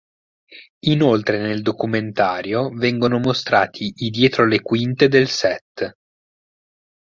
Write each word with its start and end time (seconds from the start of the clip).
Inoltre 0.87 1.37
nel 1.37 1.61
documentario 1.61 2.71
vengono 2.73 3.19
mostrati 3.19 3.93
i 3.97 4.09
dietro 4.09 4.47
le 4.47 4.59
quinte 4.59 5.07
del 5.07 5.27
set. 5.27 5.95